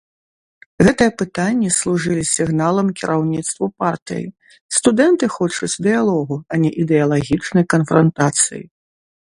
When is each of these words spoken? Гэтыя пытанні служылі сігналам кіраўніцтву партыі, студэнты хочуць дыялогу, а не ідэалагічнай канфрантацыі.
Гэтыя 0.85 1.11
пытанні 1.21 1.69
служылі 1.79 2.23
сігналам 2.35 2.87
кіраўніцтву 3.01 3.65
партыі, 3.85 4.25
студэнты 4.77 5.25
хочуць 5.37 5.73
дыялогу, 5.89 6.35
а 6.55 6.61
не 6.65 6.69
ідэалагічнай 6.87 7.65
канфрантацыі. 7.77 8.63